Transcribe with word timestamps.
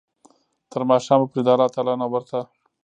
تر 0.71 0.81
ماښامه 0.89 1.25
پوري 1.29 1.41
د 1.43 1.47
الله 1.53 1.69
تعالی 1.75 1.93
نه 2.01 2.07
ورته 2.11 2.39